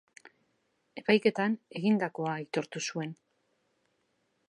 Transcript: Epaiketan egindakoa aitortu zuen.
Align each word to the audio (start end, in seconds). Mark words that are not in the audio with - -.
Epaiketan 1.01 1.59
egindakoa 1.81 2.35
aitortu 2.41 2.85
zuen. 2.93 3.17